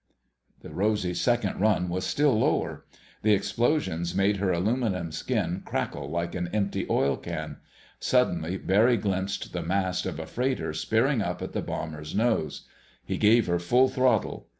[0.61, 2.85] The Rosy's second run was still lower.
[3.21, 7.57] The explosions made her aluminum skin crackle like an empty oil can.
[7.99, 12.65] Suddenly Barry glimpsed the mast of a freighter spearing up at the bomber's nose.
[13.05, 14.47] He gave her full throttle.